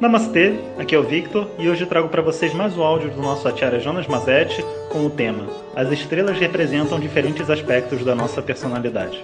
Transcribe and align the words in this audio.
Namastê, 0.00 0.60
aqui 0.78 0.94
é 0.94 0.98
o 0.98 1.02
Victor 1.02 1.50
e 1.58 1.68
hoje 1.68 1.84
trago 1.84 2.08
para 2.08 2.22
vocês 2.22 2.54
mais 2.54 2.76
um 2.76 2.82
áudio 2.84 3.10
do 3.10 3.20
nosso 3.20 3.48
Acharya 3.48 3.80
Jonas 3.80 4.06
Mazetti 4.06 4.64
com 4.92 5.04
o 5.04 5.10
tema 5.10 5.48
As 5.74 5.90
estrelas 5.90 6.38
representam 6.38 7.00
diferentes 7.00 7.50
aspectos 7.50 8.04
da 8.04 8.14
nossa 8.14 8.40
personalidade. 8.40 9.20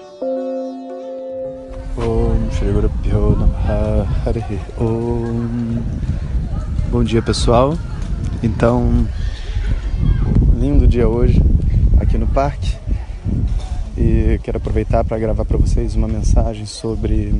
Bom 6.90 7.04
dia 7.04 7.22
pessoal, 7.22 7.78
então 8.42 9.06
lindo 10.58 10.88
dia 10.88 11.08
hoje 11.08 11.40
aqui 12.00 12.18
no 12.18 12.26
parque. 12.26 12.74
E 13.96 14.40
quero 14.42 14.58
aproveitar 14.58 15.04
para 15.04 15.18
gravar 15.18 15.44
para 15.44 15.56
vocês 15.56 15.94
uma 15.94 16.08
mensagem 16.08 16.66
sobre 16.66 17.32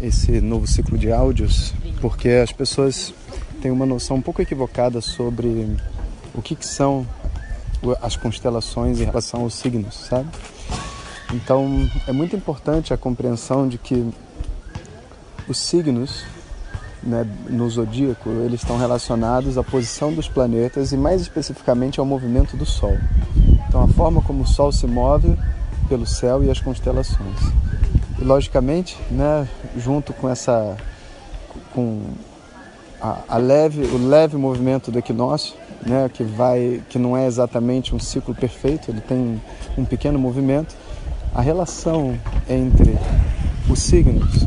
esse 0.00 0.40
novo 0.40 0.66
ciclo 0.66 0.96
de 0.98 1.10
áudios, 1.10 1.74
porque 2.00 2.28
as 2.28 2.52
pessoas 2.52 3.14
têm 3.60 3.70
uma 3.70 3.86
noção 3.86 4.16
um 4.18 4.22
pouco 4.22 4.42
equivocada 4.42 5.00
sobre 5.00 5.76
o 6.34 6.42
que, 6.42 6.54
que 6.54 6.66
são 6.66 7.06
as 8.00 8.16
constelações 8.16 9.00
em 9.00 9.04
relação 9.04 9.42
aos 9.42 9.54
signos, 9.54 9.94
sabe? 9.94 10.28
Então 11.32 11.88
é 12.06 12.12
muito 12.12 12.36
importante 12.36 12.92
a 12.92 12.96
compreensão 12.96 13.68
de 13.68 13.78
que 13.78 14.08
os 15.48 15.58
signos 15.58 16.24
né, 17.02 17.26
no 17.48 17.68
zodíaco 17.68 18.30
eles 18.30 18.60
estão 18.60 18.78
relacionados 18.78 19.58
à 19.58 19.62
posição 19.62 20.12
dos 20.12 20.28
planetas 20.28 20.92
e 20.92 20.96
mais 20.96 21.20
especificamente 21.20 22.00
ao 22.00 22.06
movimento 22.06 22.56
do 22.56 22.64
Sol. 22.64 22.96
Então 23.68 23.82
a 23.82 23.88
forma 23.88 24.22
como 24.22 24.44
o 24.44 24.46
Sol 24.46 24.72
se 24.72 24.86
move 24.86 25.36
pelo 25.88 26.06
céu 26.06 26.42
e 26.42 26.50
as 26.50 26.60
constelações. 26.60 27.38
E 28.18 28.24
logicamente, 28.24 28.96
né, 29.10 29.46
junto 29.76 30.12
com 30.12 30.28
essa 30.28 30.76
com 31.74 32.00
a, 33.00 33.18
a, 33.28 33.36
leve, 33.36 33.82
o 33.82 33.98
leve 33.98 34.36
movimento 34.36 34.90
do 34.90 34.98
equinócio, 34.98 35.54
né, 35.84 36.10
que 36.12 36.22
vai 36.22 36.80
que 36.88 36.98
não 36.98 37.16
é 37.16 37.26
exatamente 37.26 37.94
um 37.94 37.98
ciclo 37.98 38.34
perfeito, 38.34 38.90
ele 38.90 39.00
tem 39.00 39.40
um 39.76 39.84
pequeno 39.84 40.18
movimento, 40.18 40.74
a 41.34 41.40
relação 41.40 42.18
entre 42.48 42.96
os 43.68 43.82
signos 43.82 44.46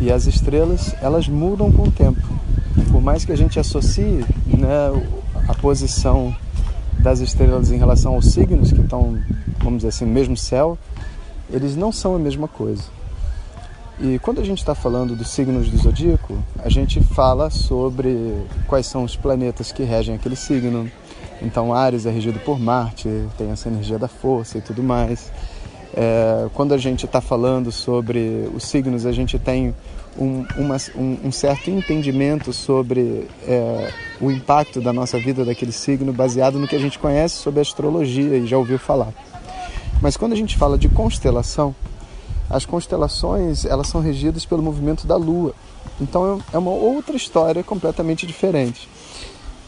e 0.00 0.10
as 0.10 0.26
estrelas, 0.26 0.94
elas 1.00 1.28
mudam 1.28 1.70
com 1.70 1.82
o 1.82 1.90
tempo. 1.90 2.20
Por 2.90 3.00
mais 3.00 3.24
que 3.24 3.32
a 3.32 3.36
gente 3.36 3.60
associe 3.60 4.24
né, 4.46 5.06
a 5.48 5.54
posição 5.54 6.34
das 6.98 7.20
estrelas 7.20 7.70
em 7.70 7.76
relação 7.76 8.14
aos 8.14 8.32
signos 8.32 8.72
que 8.72 8.80
estão, 8.80 9.18
vamos 9.58 9.78
dizer 9.78 9.88
assim, 9.88 10.04
no 10.04 10.12
mesmo 10.12 10.36
céu, 10.36 10.78
eles 11.50 11.76
não 11.76 11.92
são 11.92 12.14
a 12.14 12.18
mesma 12.18 12.48
coisa. 12.48 12.84
E 14.00 14.18
quando 14.18 14.40
a 14.40 14.44
gente 14.44 14.58
está 14.58 14.74
falando 14.74 15.14
dos 15.14 15.28
signos 15.28 15.68
do 15.68 15.76
zodíaco, 15.76 16.42
a 16.58 16.68
gente 16.68 17.00
fala 17.00 17.50
sobre 17.50 18.46
quais 18.66 18.86
são 18.86 19.04
os 19.04 19.16
planetas 19.16 19.70
que 19.70 19.82
regem 19.82 20.14
aquele 20.14 20.36
signo. 20.36 20.90
Então, 21.40 21.72
Ares 21.72 22.06
é 22.06 22.10
regido 22.10 22.38
por 22.40 22.58
Marte, 22.58 23.08
tem 23.36 23.50
essa 23.50 23.68
energia 23.68 23.98
da 23.98 24.08
força 24.08 24.58
e 24.58 24.60
tudo 24.60 24.82
mais. 24.82 25.30
É, 25.94 26.48
quando 26.54 26.72
a 26.72 26.78
gente 26.78 27.04
está 27.04 27.20
falando 27.20 27.70
sobre 27.70 28.48
os 28.54 28.64
signos, 28.64 29.04
a 29.04 29.12
gente 29.12 29.38
tem 29.38 29.74
um, 30.18 30.44
uma, 30.56 30.76
um, 30.96 31.18
um 31.24 31.32
certo 31.32 31.70
entendimento 31.70 32.52
sobre 32.52 33.28
é, 33.46 33.92
o 34.20 34.30
impacto 34.30 34.80
da 34.80 34.92
nossa 34.92 35.18
vida 35.18 35.44
daquele 35.44 35.72
signo 35.72 36.12
baseado 36.12 36.58
no 36.58 36.66
que 36.66 36.76
a 36.76 36.78
gente 36.78 36.98
conhece 36.98 37.36
sobre 37.36 37.60
astrologia 37.60 38.36
e 38.36 38.46
já 38.46 38.56
ouviu 38.56 38.78
falar. 38.78 39.12
Mas 40.00 40.16
quando 40.16 40.32
a 40.32 40.36
gente 40.36 40.56
fala 40.56 40.78
de 40.78 40.88
constelação, 40.88 41.74
as 42.52 42.66
constelações 42.66 43.64
elas 43.64 43.88
são 43.88 44.00
regidas 44.00 44.44
pelo 44.44 44.62
movimento 44.62 45.06
da 45.06 45.16
Lua. 45.16 45.54
Então 46.00 46.40
é 46.52 46.58
uma 46.58 46.70
outra 46.70 47.16
história 47.16 47.64
completamente 47.64 48.26
diferente. 48.26 48.88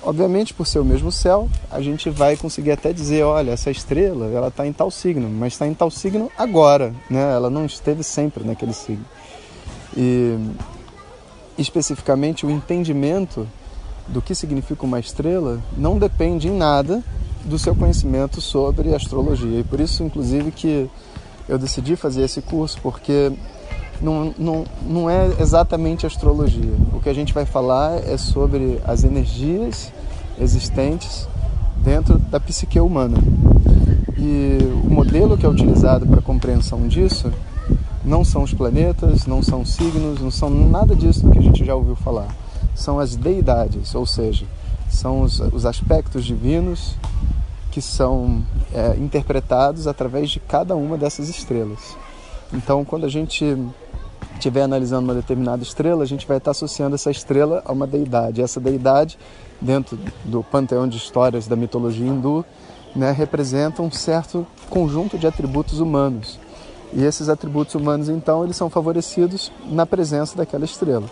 Obviamente, 0.02 0.52
por 0.52 0.66
ser 0.66 0.80
o 0.80 0.84
mesmo 0.84 1.10
céu, 1.10 1.48
a 1.70 1.80
gente 1.80 2.10
vai 2.10 2.36
conseguir 2.36 2.72
até 2.72 2.92
dizer, 2.92 3.22
olha, 3.22 3.52
essa 3.52 3.70
estrela, 3.70 4.26
ela 4.26 4.48
está 4.48 4.66
em 4.66 4.72
tal 4.72 4.90
signo, 4.90 5.30
mas 5.30 5.54
está 5.54 5.66
em 5.66 5.72
tal 5.72 5.90
signo 5.90 6.30
agora, 6.36 6.94
né? 7.08 7.32
Ela 7.32 7.48
não 7.48 7.64
esteve 7.64 8.02
sempre 8.02 8.44
naquele 8.44 8.74
signo. 8.74 9.04
E 9.96 10.38
especificamente 11.56 12.44
o 12.44 12.50
entendimento 12.50 13.48
do 14.06 14.20
que 14.20 14.34
significa 14.34 14.84
uma 14.84 15.00
estrela 15.00 15.58
não 15.74 15.98
depende 15.98 16.48
em 16.48 16.54
nada 16.54 17.02
do 17.42 17.58
seu 17.58 17.74
conhecimento 17.74 18.42
sobre 18.42 18.94
astrologia. 18.94 19.60
E 19.60 19.64
por 19.64 19.80
isso, 19.80 20.02
inclusive, 20.02 20.50
que 20.50 20.90
eu 21.48 21.58
decidi 21.58 21.96
fazer 21.96 22.22
esse 22.22 22.40
curso, 22.40 22.78
porque 22.82 23.32
não, 24.00 24.34
não, 24.38 24.64
não 24.86 25.10
é 25.10 25.30
exatamente 25.40 26.06
astrologia. 26.06 26.74
O 26.92 27.00
que 27.00 27.08
a 27.08 27.14
gente 27.14 27.32
vai 27.32 27.44
falar 27.44 27.96
é 28.06 28.16
sobre 28.16 28.80
as 28.84 29.04
energias 29.04 29.92
existentes 30.38 31.28
dentro 31.76 32.18
da 32.18 32.40
psique 32.40 32.80
humana. 32.80 33.18
E 34.16 34.58
o 34.84 34.90
modelo 34.90 35.36
que 35.36 35.44
é 35.44 35.48
utilizado 35.48 36.06
para 36.06 36.18
a 36.18 36.22
compreensão 36.22 36.86
disso 36.88 37.30
não 38.04 38.24
são 38.24 38.42
os 38.42 38.52
planetas, 38.52 39.26
não 39.26 39.42
são 39.42 39.64
signos, 39.64 40.20
não 40.20 40.30
são 40.30 40.50
nada 40.50 40.94
disso 40.94 41.28
que 41.30 41.38
a 41.38 41.42
gente 41.42 41.64
já 41.64 41.74
ouviu 41.74 41.96
falar. 41.96 42.28
São 42.74 42.98
as 42.98 43.16
deidades, 43.16 43.94
ou 43.94 44.06
seja, 44.06 44.44
são 44.90 45.22
os, 45.22 45.40
os 45.40 45.64
aspectos 45.64 46.24
divinos 46.24 46.96
que 47.70 47.80
são 47.82 48.42
é, 48.74 48.96
interpretados 48.96 49.86
através 49.86 50.30
de 50.30 50.40
cada 50.40 50.74
uma 50.74 50.98
dessas 50.98 51.28
estrelas. 51.28 51.96
Então, 52.52 52.84
quando 52.84 53.06
a 53.06 53.08
gente 53.08 53.56
estiver 54.34 54.62
analisando 54.62 55.04
uma 55.04 55.14
determinada 55.14 55.62
estrela, 55.62 56.02
a 56.02 56.06
gente 56.06 56.26
vai 56.26 56.38
estar 56.38 56.50
associando 56.50 56.94
essa 56.94 57.10
estrela 57.10 57.62
a 57.64 57.72
uma 57.72 57.86
deidade. 57.86 58.42
Essa 58.42 58.60
deidade, 58.60 59.18
dentro 59.60 59.98
do 60.24 60.42
panteão 60.42 60.88
de 60.88 60.96
histórias 60.96 61.46
da 61.46 61.56
mitologia 61.56 62.06
hindu, 62.06 62.44
né, 62.94 63.10
representa 63.10 63.82
um 63.82 63.90
certo 63.90 64.46
conjunto 64.68 65.18
de 65.18 65.26
atributos 65.26 65.80
humanos. 65.80 66.38
E 66.92 67.02
esses 67.02 67.28
atributos 67.28 67.74
humanos, 67.74 68.08
então, 68.08 68.44
eles 68.44 68.56
são 68.56 68.70
favorecidos 68.70 69.50
na 69.66 69.84
presença 69.84 70.36
daquela 70.36 70.64
estrela. 70.64 71.08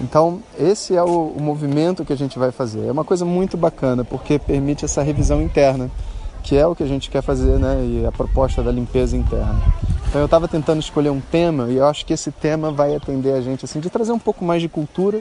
Então, 0.00 0.40
esse 0.58 0.96
é 0.96 1.02
o, 1.02 1.34
o 1.36 1.40
movimento 1.40 2.04
que 2.04 2.12
a 2.12 2.16
gente 2.16 2.38
vai 2.38 2.50
fazer. 2.50 2.86
É 2.86 2.90
uma 2.90 3.04
coisa 3.04 3.24
muito 3.24 3.56
bacana, 3.56 4.04
porque 4.04 4.38
permite 4.38 4.84
essa 4.84 5.02
revisão 5.02 5.40
interna, 5.40 5.88
que 6.44 6.56
é 6.56 6.64
o 6.64 6.74
que 6.74 6.84
a 6.84 6.86
gente 6.86 7.10
quer 7.10 7.22
fazer, 7.22 7.58
né? 7.58 7.84
E 7.84 8.06
a 8.06 8.12
proposta 8.12 8.62
da 8.62 8.70
limpeza 8.70 9.16
interna. 9.16 9.60
Então, 10.08 10.20
eu 10.20 10.26
estava 10.26 10.46
tentando 10.46 10.78
escolher 10.78 11.10
um 11.10 11.20
tema 11.20 11.68
e 11.68 11.76
eu 11.78 11.86
acho 11.86 12.06
que 12.06 12.12
esse 12.12 12.30
tema 12.30 12.70
vai 12.70 12.94
atender 12.94 13.32
a 13.32 13.40
gente, 13.40 13.64
assim, 13.64 13.80
de 13.80 13.90
trazer 13.90 14.12
um 14.12 14.18
pouco 14.18 14.44
mais 14.44 14.62
de 14.62 14.68
cultura. 14.68 15.20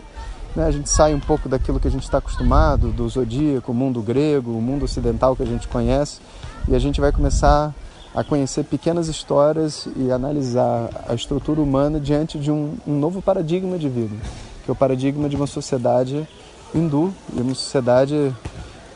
Né? 0.55 0.67
A 0.67 0.71
gente 0.71 0.87
sai 0.87 1.15
um 1.15 1.19
pouco 1.19 1.49
daquilo 1.49 1.79
que 1.79 1.87
a 1.87 1.91
gente 1.91 2.03
está 2.03 2.19
acostumado, 2.19 2.91
do 2.91 3.09
zodíaco, 3.09 3.71
o 3.71 3.75
mundo 3.75 4.03
grego, 4.03 4.51
o 4.51 4.61
mundo 4.61 4.85
ocidental 4.85 5.35
que 5.35 5.41
a 5.41 5.47
gente 5.47 5.67
conhece, 5.67 6.19
e 6.67 6.75
a 6.75 6.79
gente 6.79 7.01
vai 7.01 7.11
começar 7.11 7.73
a 8.13 8.23
conhecer 8.23 8.63
pequenas 8.65 9.07
histórias 9.07 9.87
e 9.95 10.11
analisar 10.11 10.87
a 11.09 11.15
estrutura 11.15 11.59
humana 11.59 11.99
diante 11.99 12.37
de 12.37 12.51
um, 12.51 12.75
um 12.85 12.93
novo 12.93 13.19
paradigma 13.19 13.79
de 13.79 13.89
vida 13.89 14.15
que 14.63 14.71
é 14.71 14.73
o 14.73 14.75
paradigma 14.75 15.27
de 15.27 15.35
uma 15.35 15.47
sociedade 15.47 16.27
hindu, 16.73 17.13
de 17.31 17.41
uma 17.41 17.53
sociedade 17.53 18.33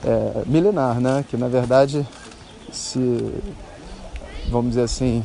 é, 0.04 0.44
milenar, 0.46 1.00
né? 1.00 1.24
que 1.30 1.38
na 1.38 1.48
verdade, 1.48 2.06
se, 2.72 3.34
vamos 4.50 4.70
dizer 4.70 4.84
assim, 4.84 5.24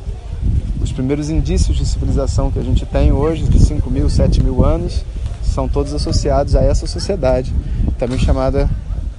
os 0.81 0.91
primeiros 0.91 1.29
indícios 1.29 1.77
de 1.77 1.85
civilização 1.85 2.51
que 2.51 2.59
a 2.59 2.63
gente 2.63 2.85
tem 2.85 3.11
hoje, 3.11 3.43
de 3.43 3.59
5 3.59 3.89
mil, 3.89 4.09
7 4.09 4.43
mil 4.43 4.63
anos, 4.65 5.03
são 5.41 5.67
todos 5.67 5.93
associados 5.93 6.55
a 6.55 6.61
essa 6.61 6.87
sociedade, 6.87 7.53
também 7.97 8.17
chamada, 8.17 8.69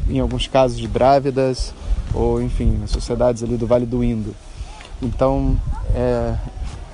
em 0.09 0.21
alguns 0.21 0.47
casos, 0.47 0.79
de 0.79 0.89
Drávidas, 0.89 1.73
ou 2.13 2.43
enfim, 2.43 2.81
as 2.85 2.91
sociedades 2.91 3.43
ali 3.43 3.57
do 3.57 3.67
Vale 3.67 3.87
do 3.87 4.03
Indo. 4.03 4.35
Então, 5.01 5.57
é, 5.95 6.35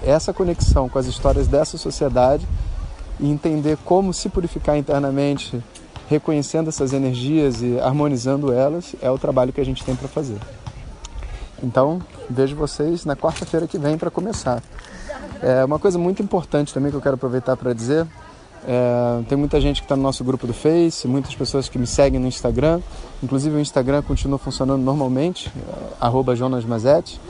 essa 0.03 0.33
conexão 0.33 0.89
com 0.89 0.99
as 0.99 1.07
histórias 1.07 1.47
dessa 1.47 1.77
sociedade 1.77 2.47
e 3.19 3.29
entender 3.29 3.77
como 3.85 4.13
se 4.13 4.29
purificar 4.29 4.77
internamente, 4.77 5.63
reconhecendo 6.11 6.69
essas 6.69 6.93
energias 6.93 7.63
e 7.63 7.79
harmonizando 7.79 8.53
elas, 8.53 8.97
é 9.01 9.09
o 9.09 9.17
trabalho 9.17 9.53
que 9.53 9.61
a 9.61 9.65
gente 9.65 9.85
tem 9.85 9.95
para 9.95 10.09
fazer. 10.09 10.39
Então, 11.63 12.03
vejo 12.29 12.57
vocês 12.57 13.05
na 13.05 13.15
quarta-feira 13.15 13.65
que 13.69 13.79
vem 13.79 13.97
para 13.97 14.11
começar. 14.11 14.61
É 15.41 15.65
uma 15.65 15.79
coisa 15.79 15.99
muito 15.99 16.21
importante 16.21 16.75
também 16.75 16.91
que 16.91 16.97
eu 16.97 17.01
quero 17.01 17.15
aproveitar 17.15 17.57
para 17.57 17.73
dizer. 17.73 18.09
É, 18.67 19.23
tem 19.29 19.39
muita 19.39 19.61
gente 19.61 19.81
que 19.81 19.85
está 19.85 19.95
no 19.95 20.03
nosso 20.03 20.25
grupo 20.25 20.49
do 20.49 20.53
Face, 20.53 21.07
muitas 21.07 21.33
pessoas 21.37 21.69
que 21.69 21.79
me 21.79 21.87
seguem 21.87 22.19
no 22.19 22.27
Instagram. 22.27 22.81
Inclusive 23.23 23.55
o 23.55 23.61
Instagram 23.61 24.03
continua 24.03 24.39
funcionando 24.39 24.83
normalmente, 24.83 25.49
arroba 26.01 26.35
Jonas 26.35 26.65
Mazetti. 26.65 27.21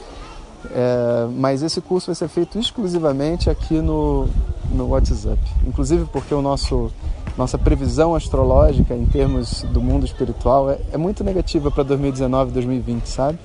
É, 0.71 1.29
mas 1.37 1.63
esse 1.63 1.83
curso 1.83 2.07
vai 2.07 2.15
ser 2.15 2.29
feito 2.29 2.59
exclusivamente 2.59 3.51
aqui 3.51 3.75
no, 3.75 4.27
no 4.73 4.89
WhatsApp. 4.89 5.39
Inclusive 5.67 6.07
porque 6.07 6.35
o 6.35 6.41
nosso 6.41 6.91
nossa 7.37 7.57
previsão 7.57 8.15
astrológica 8.15 8.95
em 8.95 9.07
termos 9.07 9.63
do 9.65 9.81
mundo 9.81 10.05
espiritual 10.05 10.71
é, 10.71 10.79
é 10.93 10.97
muito 10.97 11.25
negativa 11.25 11.71
para 11.71 11.83
2019 11.83 12.53
2020, 12.53 13.07
sabe? 13.07 13.39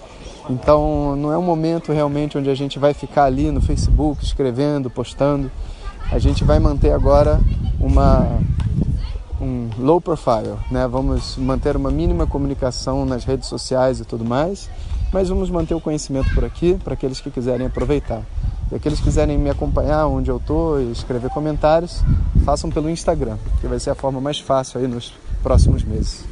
Então 0.49 1.15
não 1.15 1.31
é 1.31 1.37
um 1.37 1.41
momento 1.41 1.91
realmente 1.91 2.37
onde 2.37 2.49
a 2.49 2.55
gente 2.55 2.77
vai 2.77 2.93
ficar 2.93 3.25
ali 3.25 3.49
no 3.51 3.61
Facebook 3.61 4.23
escrevendo, 4.23 4.89
postando. 4.89 5.49
A 6.11 6.19
gente 6.19 6.43
vai 6.43 6.59
manter 6.59 6.91
agora 6.91 7.39
uma 7.79 8.39
um 9.41 9.69
low 9.77 9.99
profile, 9.99 10.55
né? 10.71 10.87
Vamos 10.87 11.37
manter 11.37 11.75
uma 11.75 11.91
mínima 11.91 12.25
comunicação 12.25 13.05
nas 13.05 13.25
redes 13.25 13.49
sociais 13.49 13.99
e 13.99 14.05
tudo 14.05 14.23
mais, 14.23 14.69
mas 15.11 15.29
vamos 15.29 15.49
manter 15.49 15.73
o 15.73 15.81
conhecimento 15.81 16.33
por 16.33 16.45
aqui 16.45 16.77
para 16.83 16.93
aqueles 16.93 17.19
que 17.19 17.29
quiserem 17.29 17.67
aproveitar. 17.67 18.21
E 18.71 18.75
aqueles 18.75 18.99
que 18.99 19.05
quiserem 19.05 19.37
me 19.37 19.49
acompanhar 19.49 20.07
onde 20.07 20.29
eu 20.29 20.37
estou 20.37 20.81
e 20.81 20.91
escrever 20.91 21.29
comentários, 21.29 22.01
façam 22.43 22.69
pelo 22.69 22.89
Instagram, 22.89 23.37
que 23.61 23.67
vai 23.67 23.79
ser 23.79 23.91
a 23.91 23.95
forma 23.95 24.19
mais 24.19 24.39
fácil 24.39 24.79
aí 24.79 24.87
nos 24.87 25.13
próximos 25.43 25.83
meses. 25.83 26.25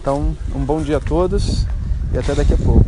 Então, 0.00 0.36
um 0.54 0.64
bom 0.64 0.80
dia 0.80 0.98
a 0.98 1.00
todos 1.00 1.66
e 2.12 2.18
até 2.18 2.34
daqui 2.34 2.54
a 2.54 2.58
pouco. 2.58 2.86